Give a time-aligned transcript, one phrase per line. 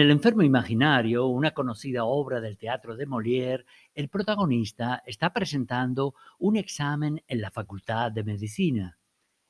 [0.00, 6.14] En El enfermo imaginario, una conocida obra del teatro de Molière, el protagonista está presentando
[6.38, 8.98] un examen en la Facultad de Medicina.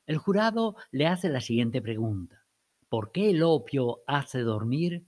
[0.07, 2.47] El jurado le hace la siguiente pregunta.
[2.89, 5.07] ¿Por qué el opio hace dormir?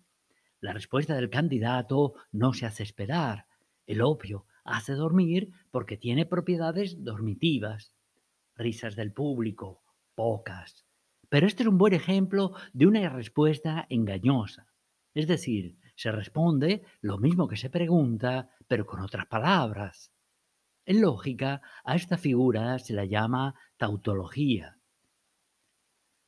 [0.61, 3.47] La respuesta del candidato no se hace esperar.
[3.85, 7.97] El opio hace dormir porque tiene propiedades dormitivas.
[8.55, 9.83] Risas del público,
[10.15, 10.87] pocas.
[11.29, 14.72] Pero este es un buen ejemplo de una respuesta engañosa.
[15.15, 20.13] Es decir, se responde lo mismo que se pregunta, pero con otras palabras.
[20.85, 24.79] En lógica, a esta figura se la llama tautología.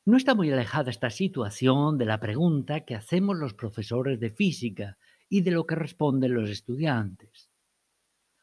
[0.07, 4.99] No está muy alejada esta situación de la pregunta que hacemos los profesores de física
[5.31, 7.51] y de lo que responden los estudiantes.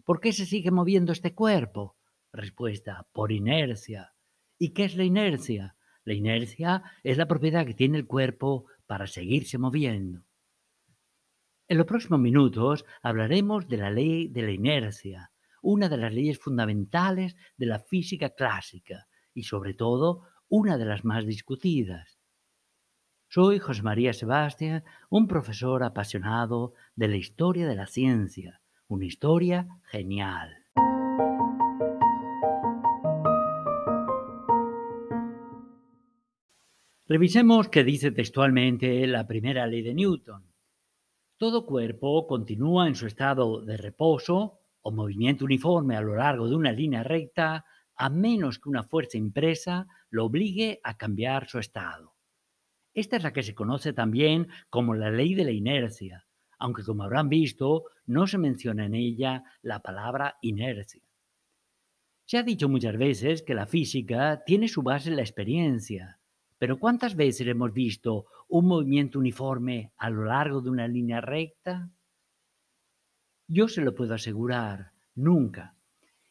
[0.03, 1.97] ¿Por qué se sigue moviendo este cuerpo?
[2.33, 4.15] Respuesta, por inercia.
[4.57, 5.75] ¿Y qué es la inercia?
[6.03, 10.25] La inercia es la propiedad que tiene el cuerpo para seguirse moviendo.
[11.71, 16.37] En los próximos minutos hablaremos de la ley de la inercia, una de las leyes
[16.37, 22.19] fundamentales de la física clásica y sobre todo una de las más discutidas.
[23.29, 29.69] Soy José María Sebastián, un profesor apasionado de la historia de la ciencia, una historia
[29.85, 30.53] genial.
[37.07, 40.50] Revisemos qué dice textualmente la primera ley de Newton.
[41.41, 46.55] Todo cuerpo continúa en su estado de reposo o movimiento uniforme a lo largo de
[46.55, 52.13] una línea recta a menos que una fuerza impresa lo obligue a cambiar su estado.
[52.93, 56.27] Esta es la que se conoce también como la ley de la inercia,
[56.59, 61.01] aunque como habrán visto, no se menciona en ella la palabra inercia.
[62.25, 66.20] Se ha dicho muchas veces que la física tiene su base en la experiencia,
[66.61, 71.89] pero ¿cuántas veces hemos visto un movimiento uniforme a lo largo de una línea recta?
[73.47, 75.75] Yo se lo puedo asegurar, nunca.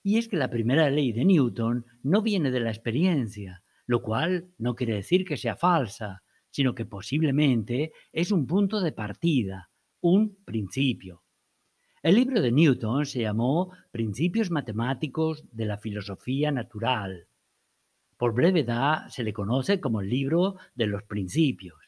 [0.05, 4.53] Y es que la primera ley de Newton no viene de la experiencia, lo cual
[4.57, 9.69] no quiere decir que sea falsa, sino que posiblemente es un punto de partida,
[10.01, 11.25] un principio.
[12.05, 17.27] El libro de Newton se llamó Principios Matemáticos de la Filosofía Natural.
[18.21, 21.79] Por brevedad se le conoce como el libro de los principios.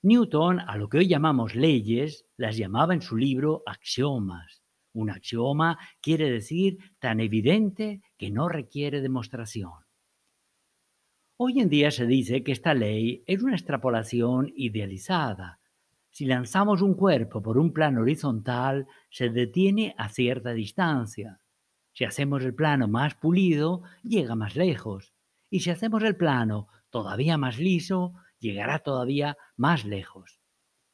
[0.00, 4.62] Newton, a lo que hoy llamamos leyes, las llamaba en su libro axiomas.
[4.92, 9.72] Un axioma quiere decir tan evidente que no requiere demostración.
[11.36, 15.58] Hoy en día se dice que esta ley es una extrapolación idealizada.
[16.12, 21.40] Si lanzamos un cuerpo por un plano horizontal, se detiene a cierta distancia.
[21.92, 25.12] Si hacemos el plano más pulido, llega más lejos.
[25.50, 30.40] Y si hacemos el plano todavía más liso, llegará todavía más lejos.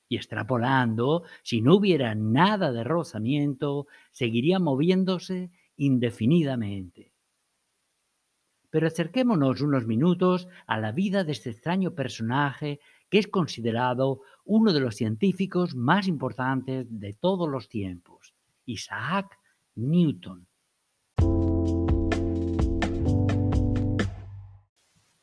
[0.09, 7.13] Y extrapolando, si no hubiera nada de rozamiento, seguiría moviéndose indefinidamente.
[8.71, 14.73] Pero acerquémonos unos minutos a la vida de este extraño personaje que es considerado uno
[14.73, 18.35] de los científicos más importantes de todos los tiempos,
[18.67, 19.39] Isaac
[19.77, 20.48] Newton.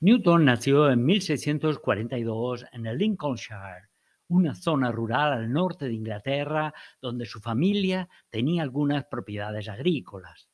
[0.02, 3.88] Newton nació en 1642 en el Lincolnshire,
[4.28, 10.50] una zona rural al norte de Inglaterra donde su familia tenía algunas propiedades agrícolas.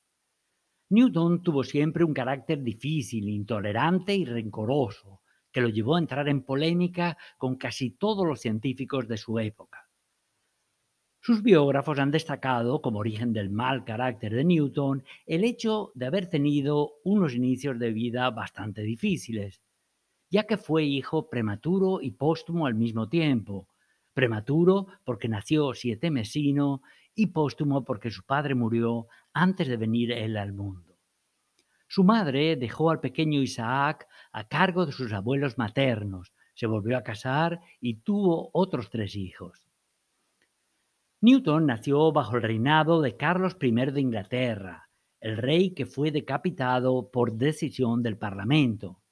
[0.90, 6.44] Newton tuvo siempre un carácter difícil, intolerante y rencoroso, que lo llevó a entrar en
[6.44, 9.81] polémica con casi todos los científicos de su época.
[11.24, 16.28] Sus biógrafos han destacado como origen del mal carácter de Newton el hecho de haber
[16.28, 19.62] tenido unos inicios de vida bastante difíciles,
[20.32, 23.68] ya que fue hijo prematuro y póstumo al mismo tiempo.
[24.16, 26.82] Prematuro porque nació siete mesino
[27.14, 30.98] y póstumo porque su padre murió antes de venir él al mundo.
[31.88, 37.04] Su madre dejó al pequeño Isaac a cargo de sus abuelos maternos, se volvió a
[37.04, 39.71] casar y tuvo otros tres hijos.
[41.24, 44.90] Newton nació bajo el reinado de Carlos I de Inglaterra,
[45.20, 49.04] el rey que fue decapitado por decisión del Parlamento.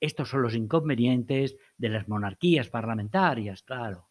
[0.00, 4.08] Estos son los inconvenientes de las monarquías parlamentarias, claro.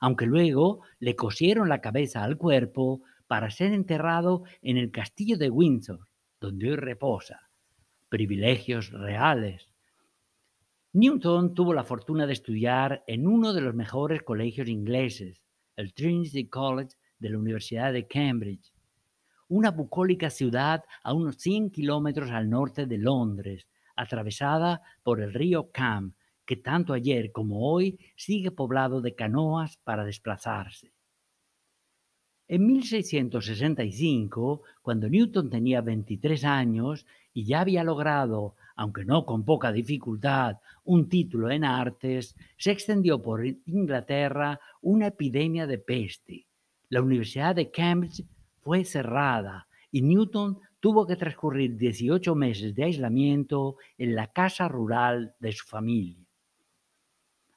[0.00, 5.50] Aunque luego le cosieron la cabeza al cuerpo para ser enterrado en el castillo de
[5.50, 6.08] Windsor,
[6.40, 7.48] donde hoy reposa.
[8.08, 9.72] Privilegios reales.
[10.92, 15.45] Newton tuvo la fortuna de estudiar en uno de los mejores colegios ingleses,
[15.76, 18.72] el Trinity College de la Universidad de Cambridge,
[19.48, 25.70] una bucólica ciudad a unos 100 kilómetros al norte de Londres, atravesada por el río
[25.70, 26.14] Cam,
[26.44, 30.92] que tanto ayer como hoy sigue poblado de canoas para desplazarse.
[32.48, 39.72] En 1665, cuando Newton tenía 23 años y ya había logrado, aunque no con poca
[39.72, 46.46] dificultad, un título en artes, se extendió por Inglaterra una epidemia de peste.
[46.90, 48.24] La Universidad de Cambridge
[48.60, 55.34] fue cerrada y Newton tuvo que transcurrir 18 meses de aislamiento en la casa rural
[55.40, 56.24] de su familia.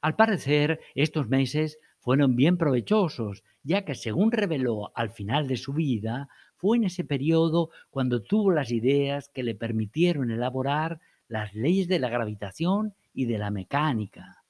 [0.00, 5.74] Al parecer, estos meses fueron bien provechosos, ya que según reveló al final de su
[5.74, 11.86] vida, fue en ese periodo cuando tuvo las ideas que le permitieron elaborar las leyes
[11.86, 14.42] de la gravitación y de la mecánica.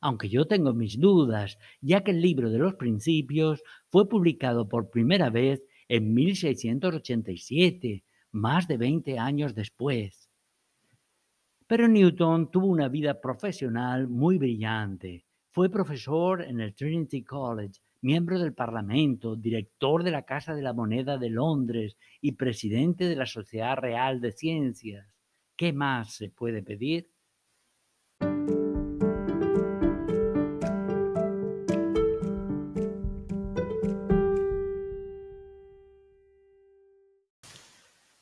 [0.00, 4.88] Aunque yo tengo mis dudas, ya que el libro de los principios fue publicado por
[4.88, 8.02] primera vez en 1687,
[8.32, 10.30] más de 20 años después.
[11.66, 15.26] Pero Newton tuvo una vida profesional muy brillante.
[15.50, 20.72] Fue profesor en el Trinity College, miembro del Parlamento, director de la Casa de la
[20.72, 25.15] Moneda de Londres y presidente de la Sociedad Real de Ciencias.
[25.56, 27.10] ¿Qué más se puede pedir?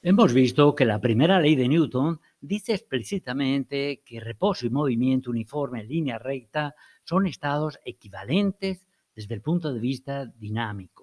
[0.00, 5.80] Hemos visto que la primera ley de Newton dice explícitamente que reposo y movimiento uniforme
[5.80, 10.93] en línea recta son estados equivalentes desde el punto de vista dinámico.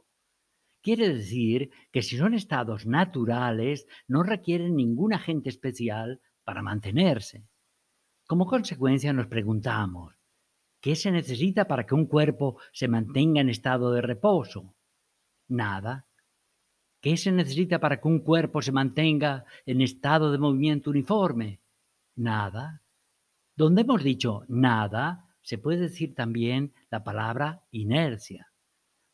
[0.81, 7.45] Quiere decir que si son estados naturales, no requieren ningún agente especial para mantenerse.
[8.27, 10.15] Como consecuencia nos preguntamos,
[10.79, 14.75] ¿qué se necesita para que un cuerpo se mantenga en estado de reposo?
[15.47, 16.07] Nada,
[17.01, 21.59] ¿Qué se necesita para que un cuerpo se mantenga en estado de movimiento uniforme?
[22.15, 22.83] Nada.
[23.55, 28.50] Donde hemos dicho nada, se puede decir también la palabra inercia.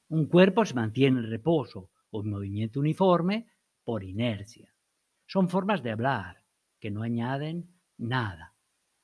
[0.10, 3.48] Un cuerpo se mantiene en reposo o en movimiento uniforme
[3.84, 4.74] por inercia.
[5.26, 6.44] Son formas de hablar
[6.80, 8.54] que no añaden nada.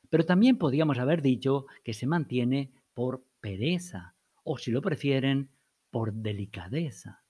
[0.09, 5.50] Pero también podríamos haber dicho que se mantiene por pereza o, si lo prefieren,
[5.89, 7.23] por delicadeza.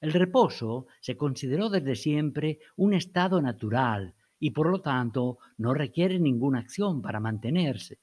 [0.00, 6.18] El reposo se consideró desde siempre un estado natural y por lo tanto no requiere
[6.18, 7.98] ninguna acción para mantenerse.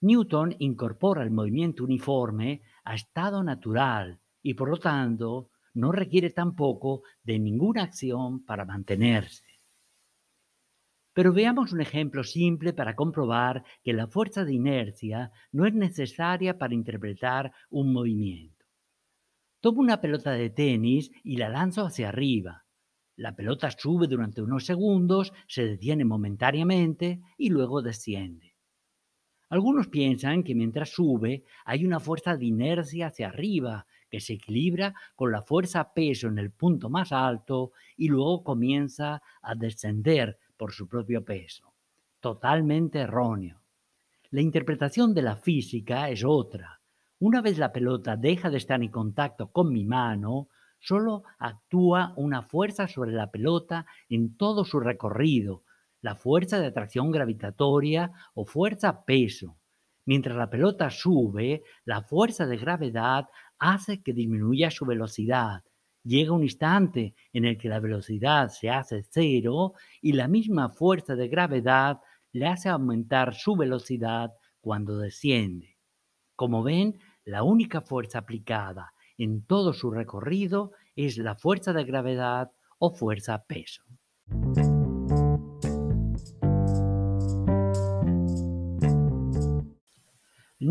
[0.00, 7.02] Newton incorpora el movimiento uniforme a estado natural y por lo tanto no requiere tampoco
[7.22, 9.44] de ninguna acción para mantenerse.
[11.12, 16.58] Pero veamos un ejemplo simple para comprobar que la fuerza de inercia no es necesaria
[16.58, 18.64] para interpretar un movimiento.
[19.60, 22.64] Tomo una pelota de tenis y la lanzo hacia arriba.
[23.16, 28.53] La pelota sube durante unos segundos, se detiene momentáneamente y luego desciende.
[29.54, 34.94] Algunos piensan que mientras sube hay una fuerza de inercia hacia arriba que se equilibra
[35.14, 40.72] con la fuerza peso en el punto más alto y luego comienza a descender por
[40.72, 41.72] su propio peso.
[42.18, 43.62] Totalmente erróneo.
[44.30, 46.80] La interpretación de la física es otra.
[47.20, 50.48] Una vez la pelota deja de estar en contacto con mi mano,
[50.80, 55.62] solo actúa una fuerza sobre la pelota en todo su recorrido,
[56.04, 59.56] la fuerza de atracción gravitatoria o fuerza peso.
[60.04, 63.24] Mientras la pelota sube, la fuerza de gravedad
[63.58, 65.64] hace que disminuya su velocidad.
[66.02, 71.16] Llega un instante en el que la velocidad se hace cero y la misma fuerza
[71.16, 72.00] de gravedad
[72.32, 75.78] le hace aumentar su velocidad cuando desciende.
[76.36, 82.52] Como ven, la única fuerza aplicada en todo su recorrido es la fuerza de gravedad
[82.76, 83.82] o fuerza peso.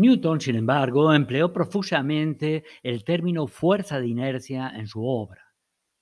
[0.04, 5.54] Newton, sin embargo, empleó profusamente el término fuerza de inercia en su obra.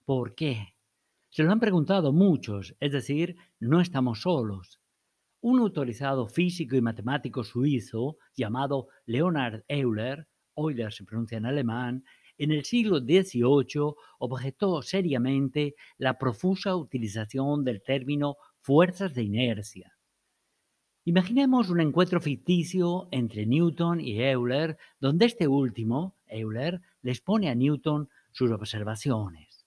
[0.04, 0.74] ¿Por qué?
[1.30, 4.80] Se lo han preguntado muchos, es decir, no estamos solos.
[5.40, 12.02] Un autorizado físico y matemático suizo llamado Leonard Euler, Euler se pronuncia en alemán,
[12.38, 19.96] en el siglo XVIII objetó seriamente la profusa utilización del término fuerzas de inercia.
[21.04, 27.56] Imaginemos un encuentro ficticio entre Newton y Euler, donde este último, Euler, les pone a
[27.56, 29.66] Newton sus observaciones.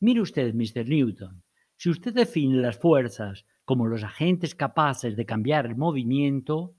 [0.00, 0.86] Mire usted, Mr.
[0.86, 1.42] Newton,
[1.76, 6.74] si usted define las fuerzas como los agentes capaces de cambiar el movimiento,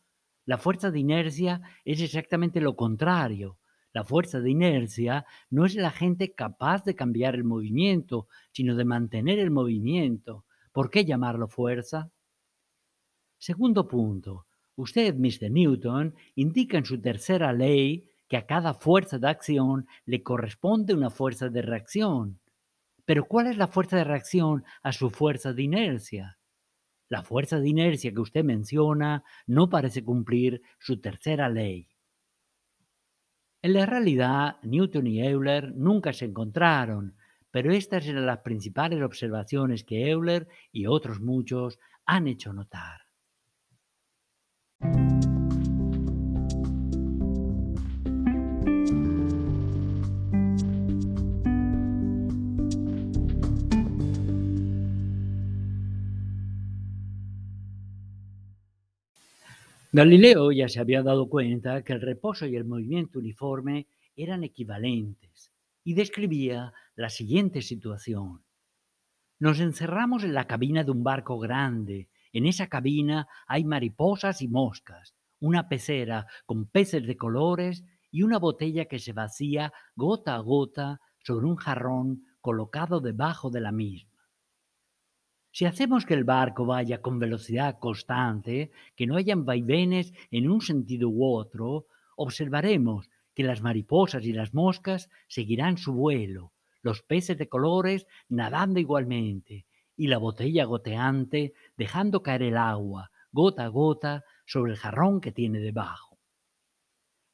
[0.45, 3.57] la fuerza de inercia es exactamente lo contrario.
[3.93, 8.85] La fuerza de inercia no es el agente capaz de cambiar el movimiento, sino de
[8.85, 10.45] mantener el movimiento.
[10.71, 12.11] ¿Por qué llamarlo fuerza?
[13.45, 14.47] Segundo punto.
[14.75, 15.51] Usted, Mr.
[15.51, 21.11] Newton, indica en su tercera ley que a cada fuerza de acción le corresponde una
[21.11, 22.39] fuerza de reacción.
[23.05, 26.39] Pero ¿cuál es la fuerza de reacción a su fuerza de inercia?
[27.07, 31.87] La fuerza de inercia que usted menciona no parece cumplir su tercera ley.
[33.61, 37.15] En la realidad, Newton y Euler nunca se encontraron,
[37.51, 43.04] pero estas eran las principales observaciones que Euler y otros muchos han hecho notar.
[59.95, 65.53] Galileo ya se había dado cuenta que el reposo y el movimiento uniforme eran equivalentes
[65.85, 68.43] y describía la siguiente situación.
[69.39, 72.09] Nos encerramos en la cabina de un barco grande.
[72.35, 78.39] En esa cabina hay mariposas y moscas, una pecera con peces de colores y una
[78.39, 84.27] botella que se vacía gota a gota sobre un jarrón colocado debajo de la misma.
[85.53, 90.59] Si hacemos que el barco vaya con velocidad constante, que no hayan vaivenes en un
[90.59, 91.85] sentido u otro,
[92.17, 96.51] observaremos que las mariposas y las moscas seguirán su vuelo,
[96.81, 99.65] los peces de colores nadando igualmente,
[99.97, 105.31] y la botella goteante dejando caer el agua, gota a gota, sobre el jarrón que
[105.31, 106.19] tiene debajo.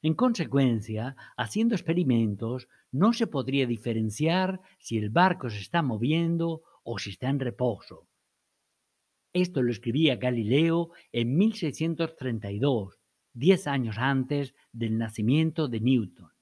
[0.02, 6.98] En consecuencia, haciendo experimentos, no se podría diferenciar si el barco se está moviendo o
[6.98, 8.08] si está en reposo.
[9.32, 12.98] Esto lo escribía Galileo en 1632,
[13.32, 16.32] diez años antes del nacimiento de Newton.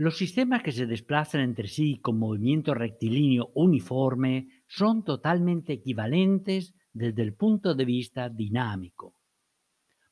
[0.00, 7.20] Los sistemas que se desplazan entre sí con movimiento rectilíneo uniforme son totalmente equivalentes desde
[7.20, 9.14] el punto de vista dinámico.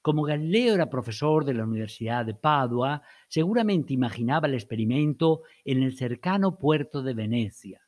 [0.03, 5.97] Como Galileo era profesor de la Universidad de Padua, seguramente imaginaba el experimento en el
[5.97, 7.81] cercano puerto de Venecia.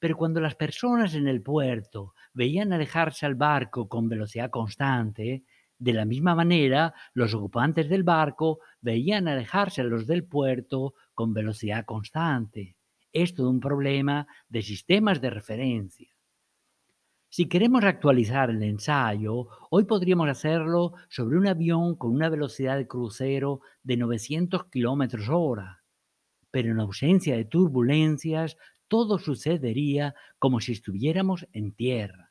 [0.00, 5.44] Pero cuando las personas en el puerto veían alejarse al barco con velocidad constante,
[5.80, 11.32] de la misma manera los ocupantes del barco veían alejarse a los del puerto con
[11.32, 12.76] velocidad constante.
[13.12, 16.14] Es todo un problema de sistemas de referencia.
[17.30, 22.86] Si queremos actualizar el ensayo, hoy podríamos hacerlo sobre un avión con una velocidad de
[22.86, 25.82] crucero de 900 km hora.
[26.50, 28.56] Pero en ausencia de turbulencias,
[28.86, 32.29] todo sucedería como si estuviéramos en tierra.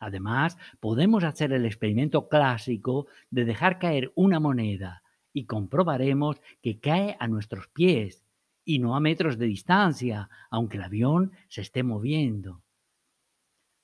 [0.00, 5.02] Además, podemos hacer el experimento clásico de dejar caer una moneda
[5.32, 8.24] y comprobaremos que cae a nuestros pies
[8.64, 12.62] y no a metros de distancia, aunque el avión se esté moviendo.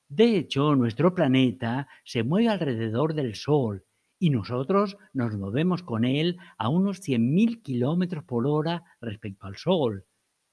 [0.08, 3.84] De hecho, nuestro planeta se mueve alrededor del Sol
[4.18, 10.06] y nosotros nos movemos con él a unos 100.000 kilómetros por hora respecto al Sol,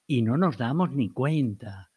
[0.06, 1.93] y no nos damos ni cuenta.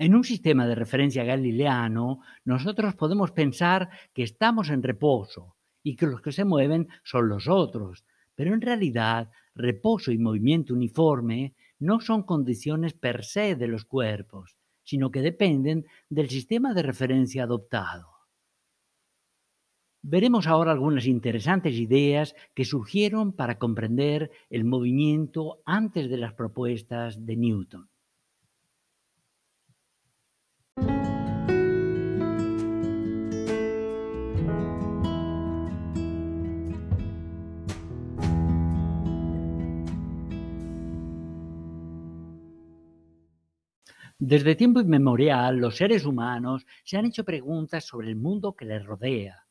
[0.00, 6.06] En un sistema de referencia galileano, nosotros podemos pensar que estamos en reposo y que
[6.06, 12.00] los que se mueven son los otros, pero en realidad reposo y movimiento uniforme no
[12.00, 18.08] son condiciones per se de los cuerpos, sino que dependen del sistema de referencia adoptado.
[20.00, 27.26] Veremos ahora algunas interesantes ideas que surgieron para comprender el movimiento antes de las propuestas
[27.26, 27.90] de Newton.
[44.30, 48.84] Desde tiempo inmemorial, los seres humanos se han hecho preguntas sobre el mundo que les
[48.84, 49.44] rodea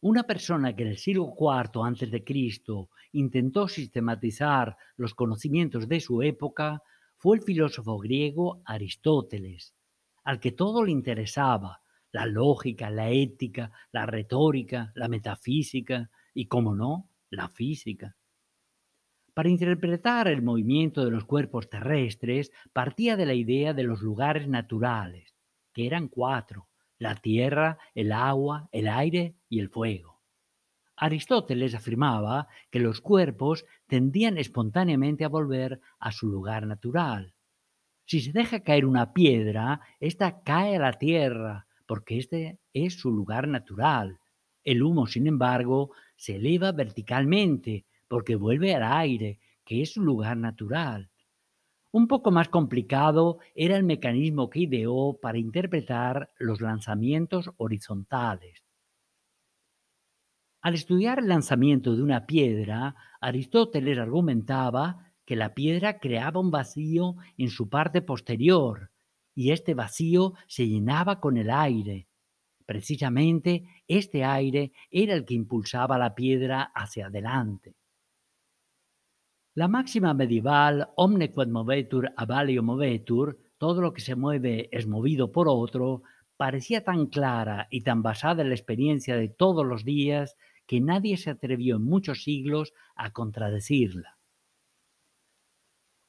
[0.00, 6.82] una persona que en el siglo IV Cristo intentó sistematizar los conocimientos de su época
[7.18, 9.74] fue el filósofo griego Aristóteles,
[10.24, 16.74] al que todo le interesaba, la lógica, la ética, la retórica, la metafísica y, como
[16.74, 18.16] no, la física.
[19.36, 24.48] Para interpretar el movimiento de los cuerpos terrestres partía de la idea de los lugares
[24.48, 25.34] naturales,
[25.74, 30.22] que eran cuatro, la tierra, el agua, el aire y el fuego.
[30.96, 37.34] Aristóteles afirmaba que los cuerpos tendían espontáneamente a volver a su lugar natural.
[38.06, 43.10] Si se deja caer una piedra, ésta cae a la tierra, porque este es su
[43.10, 44.18] lugar natural.
[44.64, 50.36] El humo, sin embargo, se eleva verticalmente, porque vuelve al aire, que es su lugar
[50.36, 51.10] natural.
[51.92, 58.62] Un poco más complicado era el mecanismo que ideó para interpretar los lanzamientos horizontales.
[60.60, 67.16] Al estudiar el lanzamiento de una piedra, Aristóteles argumentaba que la piedra creaba un vacío
[67.36, 68.90] en su parte posterior
[69.34, 72.08] y este vacío se llenaba con el aire.
[72.64, 77.76] Precisamente este aire era el que impulsaba la piedra hacia adelante.
[79.58, 85.32] La máxima medieval, omne quod movetur avalio movetur, todo lo que se mueve es movido
[85.32, 86.02] por otro,
[86.36, 90.36] parecía tan clara y tan basada en la experiencia de todos los días
[90.66, 94.18] que nadie se atrevió en muchos siglos a contradecirla.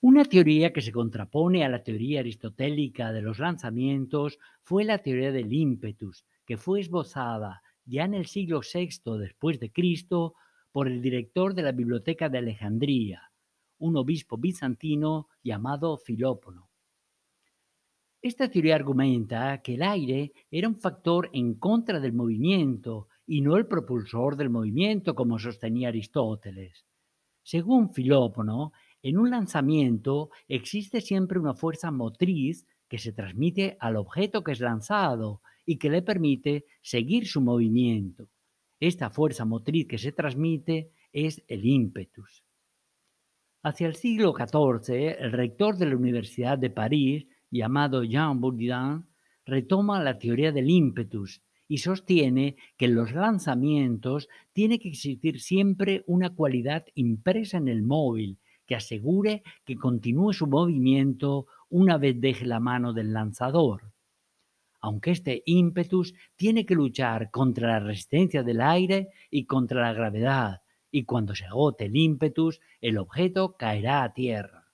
[0.02, 5.32] Una teoría que se contrapone a la teoría aristotélica de los lanzamientos fue la teoría
[5.32, 10.34] del ímpetus, que fue esbozada ya en el siglo VI después de Cristo
[10.74, 13.27] por el director de la Biblioteca de Alejandría,
[13.80, 16.70] un obispo bizantino llamado Filópono.
[18.22, 23.58] Esta teoría argumenta que el aire era un factor en contra del movimiento y no
[23.58, 26.86] el propulsor del movimiento como sostenía Aristóteles.
[27.44, 28.72] Según Filópono,
[29.04, 34.60] en un lanzamiento existe siempre una fuerza motriz que se transmite al objeto que es
[34.60, 38.30] lanzado y que le permite seguir su movimiento.
[38.80, 42.47] Esta fuerza motriz que se transmite es el ímpetus.
[43.64, 49.08] Hacia el siglo XIV, el rector de la Universidad de París, llamado Jean Bourdin,
[49.46, 56.04] retoma la teoría del ímpetus y sostiene que en los lanzamientos tiene que existir siempre
[56.06, 58.38] una cualidad impresa en el móvil
[58.68, 63.92] que asegure que continúe su movimiento una vez deje la mano del lanzador.
[64.80, 70.62] Aunque este ímpetus tiene que luchar contra la resistencia del aire y contra la gravedad,
[70.92, 74.68] y cuando se agote el ímpetus, el objeto caerá a tierra.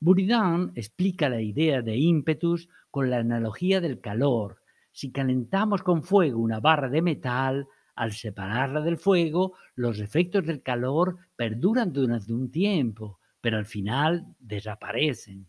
[0.00, 4.62] Buridan explica la idea de ímpetus con la analogía del calor,
[4.92, 10.62] si calentamos con fuego una barra de metal, al separarla del fuego, los efectos del
[10.62, 15.48] calor perduran durante un tiempo, pero al final desaparecen.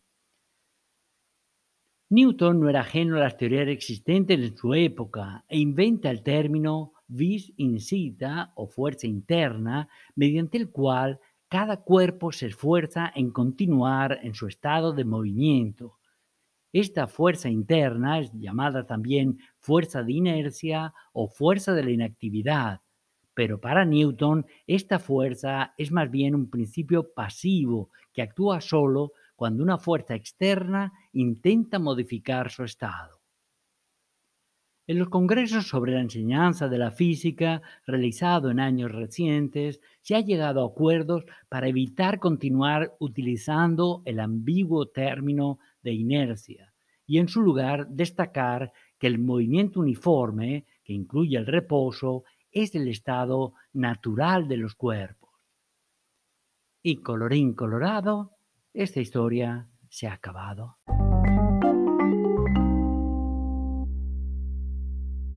[2.10, 6.94] Newton no era ajeno a las teorías existentes en su época e inventa el término
[7.10, 11.20] vis incita o fuerza interna, mediante el cual
[11.50, 16.00] cada cuerpo se esfuerza en continuar en su estado de movimiento,
[16.72, 22.82] esta fuerza interna es llamada también fuerza de inercia o fuerza de la inactividad,
[23.34, 29.64] pero para Newton esta fuerza es más bien un principio pasivo que actúa solo cuando
[29.64, 33.19] una fuerza externa intenta modificar su estado.
[34.90, 40.22] En los congresos sobre la enseñanza de la física realizado en años recientes, se ha
[40.22, 46.74] llegado a acuerdos para evitar continuar utilizando el ambiguo término de inercia
[47.06, 52.88] y en su lugar destacar que el movimiento uniforme, que incluye el reposo, es el
[52.88, 55.30] estado natural de los cuerpos.
[56.82, 58.32] Y colorín colorado,
[58.74, 60.78] esta historia se ha acabado.